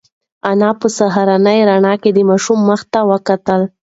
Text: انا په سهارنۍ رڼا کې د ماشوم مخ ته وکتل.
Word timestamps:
انا 0.49 0.69
په 0.79 0.87
سهارنۍ 0.97 1.59
رڼا 1.69 1.93
کې 2.01 2.09
د 2.13 2.19
ماشوم 2.29 2.59
مخ 2.69 2.81
ته 2.93 2.99
وکتل. 3.11 3.61